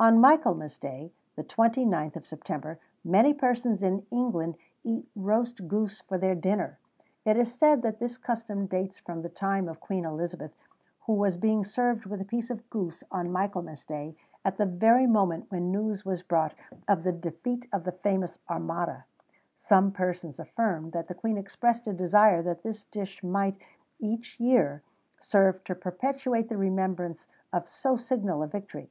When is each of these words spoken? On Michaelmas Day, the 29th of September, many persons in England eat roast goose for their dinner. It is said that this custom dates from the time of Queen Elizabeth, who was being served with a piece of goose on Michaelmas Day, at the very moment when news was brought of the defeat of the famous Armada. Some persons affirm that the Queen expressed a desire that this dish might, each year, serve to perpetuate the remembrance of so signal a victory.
On 0.00 0.20
Michaelmas 0.20 0.76
Day, 0.76 1.12
the 1.36 1.44
29th 1.44 2.16
of 2.16 2.26
September, 2.26 2.80
many 3.04 3.32
persons 3.32 3.80
in 3.84 4.04
England 4.10 4.56
eat 4.82 5.08
roast 5.14 5.68
goose 5.68 6.00
for 6.00 6.18
their 6.18 6.34
dinner. 6.34 6.80
It 7.24 7.36
is 7.36 7.54
said 7.56 7.82
that 7.82 8.00
this 8.00 8.18
custom 8.18 8.66
dates 8.66 8.98
from 8.98 9.22
the 9.22 9.28
time 9.28 9.68
of 9.68 9.78
Queen 9.78 10.04
Elizabeth, 10.04 10.50
who 11.02 11.12
was 11.12 11.36
being 11.36 11.62
served 11.62 12.06
with 12.06 12.20
a 12.20 12.24
piece 12.24 12.50
of 12.50 12.68
goose 12.70 13.04
on 13.12 13.30
Michaelmas 13.30 13.84
Day, 13.84 14.16
at 14.44 14.56
the 14.56 14.66
very 14.66 15.06
moment 15.06 15.46
when 15.52 15.70
news 15.70 16.04
was 16.04 16.24
brought 16.24 16.54
of 16.88 17.04
the 17.04 17.12
defeat 17.12 17.68
of 17.72 17.84
the 17.84 17.92
famous 17.92 18.40
Armada. 18.50 19.04
Some 19.56 19.92
persons 19.92 20.40
affirm 20.40 20.90
that 20.90 21.06
the 21.06 21.14
Queen 21.14 21.38
expressed 21.38 21.86
a 21.86 21.92
desire 21.92 22.42
that 22.42 22.64
this 22.64 22.82
dish 22.82 23.22
might, 23.22 23.56
each 24.00 24.40
year, 24.40 24.82
serve 25.20 25.62
to 25.62 25.76
perpetuate 25.76 26.48
the 26.48 26.56
remembrance 26.58 27.28
of 27.52 27.68
so 27.68 27.96
signal 27.96 28.42
a 28.42 28.48
victory. 28.48 28.90